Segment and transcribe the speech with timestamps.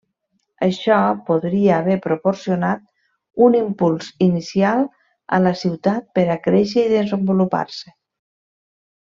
[0.67, 0.95] Això
[1.27, 2.81] podria haver proporcionat
[3.49, 4.83] un impuls inicial
[5.39, 7.95] a la ciutat per a créixer i desenvolupar-se.